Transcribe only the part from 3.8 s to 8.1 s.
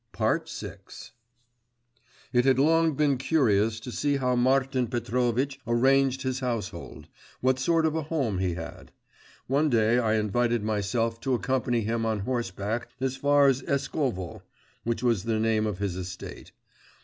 to see how Martin Petrovitch arranged his household, what sort of a